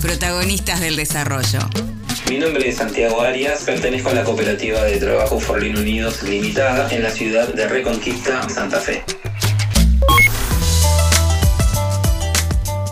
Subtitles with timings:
[0.00, 1.58] Protagonistas del desarrollo.
[2.28, 7.02] Mi nombre es Santiago Arias, pertenezco a la cooperativa de trabajo Forlín Unidos Limitada en
[7.02, 9.02] la ciudad de Reconquista, Santa Fe.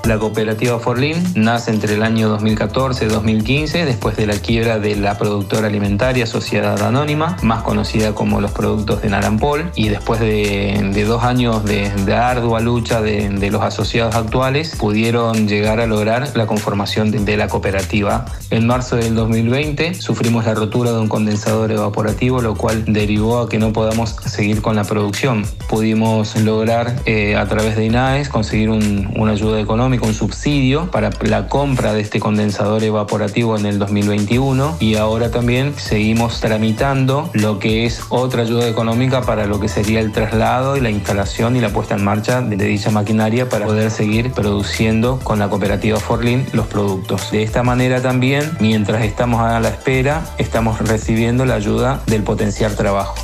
[0.06, 4.94] La cooperativa Forlín nace entre el año 2014 y 2015 después de la quiebra de
[4.94, 11.04] la productora alimentaria Sociedad Anónima, más conocida como los productos de Narampol, y después de,
[11.08, 17.10] dos años de, ardua lucha de, los asociados actuales, pudieron llegar a lograr la conformación
[17.10, 18.26] de, la cooperativa.
[18.50, 23.48] En marzo del 2020 sufrimos la rotura de un condensador evaporativo, lo cual derivó a
[23.48, 25.44] que no podamos seguir con la producción.
[25.68, 31.48] Pudimos lograr eh, a través de INAES conseguir una ayuda económica con subsidio para la
[31.48, 37.86] compra de este condensador evaporativo en el 2021 y ahora también seguimos tramitando lo que
[37.86, 41.70] es otra ayuda económica para lo que sería el traslado y la instalación y la
[41.70, 46.66] puesta en marcha de dicha maquinaria para poder seguir produciendo con la cooperativa Forlin los
[46.66, 47.30] productos.
[47.30, 52.72] De esta manera también, mientras estamos a la espera, estamos recibiendo la ayuda del potenciar
[52.72, 53.14] trabajo.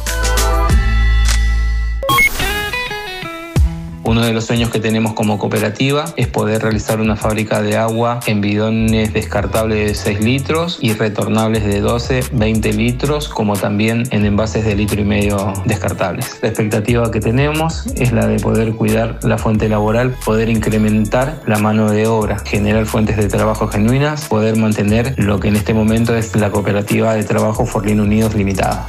[4.12, 8.20] Uno de los sueños que tenemos como cooperativa es poder realizar una fábrica de agua
[8.26, 14.26] en bidones descartables de 6 litros y retornables de 12, 20 litros, como también en
[14.26, 16.36] envases de litro y medio descartables.
[16.42, 21.56] La expectativa que tenemos es la de poder cuidar la fuente laboral, poder incrementar la
[21.56, 26.14] mano de obra, generar fuentes de trabajo genuinas, poder mantener lo que en este momento
[26.14, 28.86] es la cooperativa de trabajo Forlín Unidos Limitada.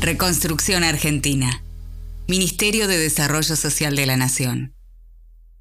[0.00, 1.62] Reconstrucción Argentina.
[2.30, 4.72] Ministerio de Desarrollo Social de la Nación.